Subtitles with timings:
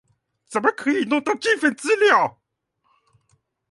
[0.47, 2.39] 怎麼可以弄到這份資料